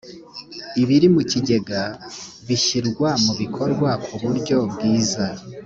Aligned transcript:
ibiri 0.81 1.07
mukigega 1.15 1.81
bishyirwa 2.47 3.09
mu 3.23 3.33
bikorwa 3.41 3.89
ku 4.05 4.13
buryo 4.21 4.57
bwiza. 4.71 5.25